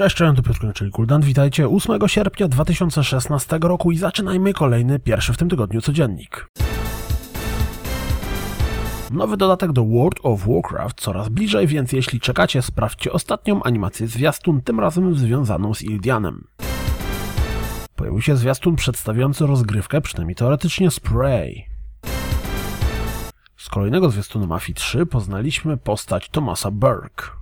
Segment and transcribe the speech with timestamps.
[0.00, 1.22] Cześć, cześć, to Piotr czyli Kuldan.
[1.22, 6.48] Witajcie 8 sierpnia 2016 roku i zaczynajmy kolejny, pierwszy w tym tygodniu codziennik.
[9.10, 14.62] Nowy dodatek do World of Warcraft coraz bliżej, więc jeśli czekacie, sprawdźcie ostatnią animację zwiastun,
[14.62, 16.44] tym razem związaną z Ildianem.
[17.96, 21.64] Pojawił się zwiastun przedstawiający rozgrywkę, przynajmniej teoretycznie, Spray.
[23.56, 27.39] Z kolejnego zwiastunu Mafii 3 poznaliśmy postać Thomasa Burke.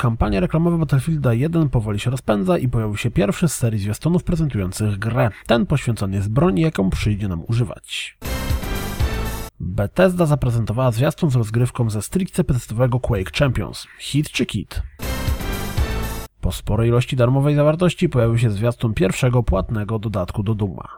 [0.00, 4.98] Kampania reklamowa Battlefielda 1 powoli się rozpędza i pojawił się pierwszy z serii zwiastunów prezentujących
[4.98, 5.30] grę.
[5.46, 8.18] Ten poświęcony jest broni, jaką przyjdzie nam używać.
[9.60, 13.86] Bethesda zaprezentowała zwiastun z rozgrywką ze stricte testowego Quake Champions.
[13.98, 14.82] Hit czy kit?
[16.40, 20.88] Po sporej ilości darmowej zawartości pojawił się zwiastun pierwszego płatnego dodatku do Duma.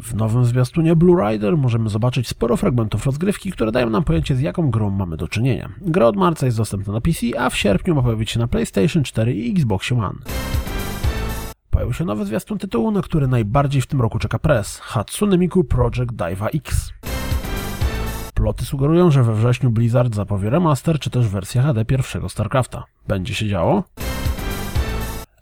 [0.00, 4.40] W nowym zwiastunie Blue Rider możemy zobaczyć sporo fragmentów rozgrywki, które dają nam pojęcie z
[4.40, 5.68] jaką grą mamy do czynienia.
[5.80, 9.02] Gra od marca jest dostępna na PC, a w sierpniu ma pojawić się na PlayStation
[9.02, 10.18] 4 i Xbox One.
[11.70, 15.64] Pojawił się nowy zwiastun tytułu, na który najbardziej w tym roku czeka press Hatsune Miku
[15.64, 16.92] Project Diva X.
[18.34, 22.84] Ploty sugerują, że we wrześniu Blizzard zapowie remaster czy też wersję HD pierwszego StarCrafta.
[23.08, 23.84] Będzie się działo?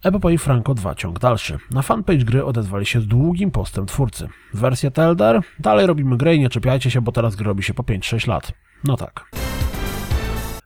[0.03, 1.59] Epopoi Franco 2 ciąg dalszy.
[1.71, 4.29] Na fanpage gry odezwali się z długim postem twórcy.
[4.55, 5.43] Wersja Teldar?
[5.59, 8.53] Dalej robimy grę i nie czepiajcie się, bo teraz gry robi się po 5-6 lat.
[8.85, 9.31] No tak.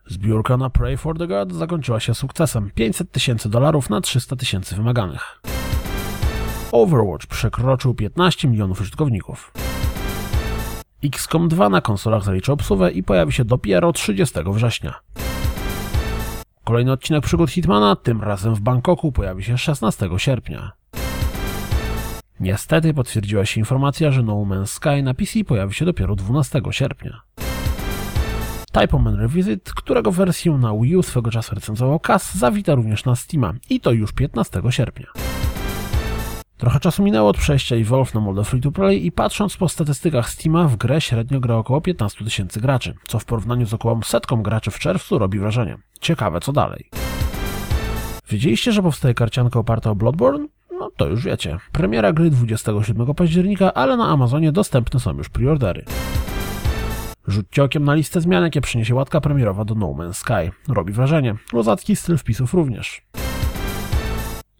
[0.06, 2.70] Zbiórka na Pray for the God zakończyła się sukcesem.
[2.74, 5.40] 500 tysięcy dolarów na 300 tysięcy wymaganych.
[6.72, 9.52] Overwatch przekroczył 15 milionów użytkowników.
[11.04, 14.94] XCOM 2 na konsolach zaliczy obsługę i pojawi się dopiero 30 września.
[16.64, 20.72] Kolejny odcinek przygód Hitmana, tym razem w Bangkoku, pojawi się 16 sierpnia.
[22.40, 27.20] Niestety potwierdziła się informacja, że No Man's Sky na PC pojawi się dopiero 12 sierpnia.
[28.72, 33.16] Type Man Revisit, którego wersję na Wii U swego czasu recenzował Cas, zawita również na
[33.16, 35.06] Steama i to już 15 sierpnia.
[36.60, 40.30] Trochę czasu minęło od przejścia Evolve na modę free to play i patrząc po statystykach
[40.30, 44.42] Steama w grę średnio gra około 15 tysięcy graczy, co w porównaniu z około setką
[44.42, 45.78] graczy w czerwcu robi wrażenie.
[46.00, 46.90] Ciekawe co dalej.
[48.28, 50.46] Wiedzieliście, że powstaje karcianka oparta o Bloodborne?
[50.78, 51.58] No to już wiecie.
[51.72, 55.84] Premiera gry 27 października, ale na Amazonie dostępne są już preordery.
[57.26, 60.56] Rzućcie okiem na listę zmian, jakie przyniesie łatka premierowa do No Man's Sky.
[60.68, 61.34] Robi wrażenie.
[61.52, 63.02] Lozacki styl wpisów również.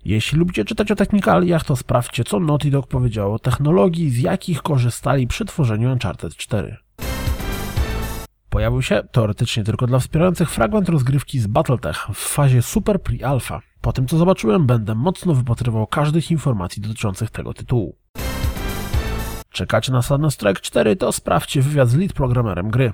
[0.04, 4.62] Jeśli lubicie czytać o technikaliach, to sprawdźcie, co Naughty Dog powiedziało o technologii, z jakich
[4.62, 6.76] korzystali przy tworzeniu Uncharted 4.
[8.50, 13.60] Pojawił się, teoretycznie tylko dla wspierających, fragment rozgrywki z Battletech w fazie Super Pre-Alpha.
[13.80, 17.96] Po tym co zobaczyłem, będę mocno wypatrywał każdych informacji dotyczących tego tytułu.
[19.50, 22.92] Czekacie na Sudden Strike 4, to sprawdźcie wywiad z lead programerem gry.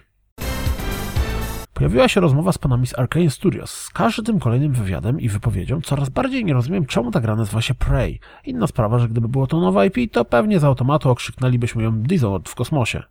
[1.76, 3.70] Pojawiła się rozmowa z panami z Arkane Studios.
[3.70, 7.74] Z każdym kolejnym wywiadem i wypowiedzią coraz bardziej nie rozumiem, czemu ta gra nazywa się
[7.74, 8.20] Prey.
[8.44, 12.48] Inna sprawa, że gdyby było to nowa IP, to pewnie z automatu okrzyknęlibyśmy ją Dishonored
[12.48, 13.02] w kosmosie.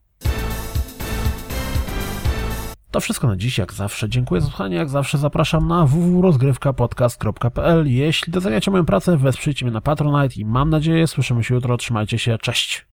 [2.91, 4.09] To wszystko na dziś, jak zawsze.
[4.09, 7.87] Dziękuję za słuchanie, jak zawsze zapraszam na www.rozgrywkapodcast.pl.
[7.87, 11.77] Jeśli doceniacie moją pracę, wesprzyjcie mnie na Patronite i mam nadzieję, słyszymy się jutro.
[11.77, 12.85] Trzymajcie się, cześć!